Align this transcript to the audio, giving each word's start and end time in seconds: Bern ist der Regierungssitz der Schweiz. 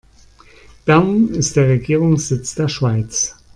Bern 0.83 1.27
ist 1.27 1.57
der 1.57 1.67
Regierungssitz 1.67 2.55
der 2.55 2.69
Schweiz. 2.69 3.35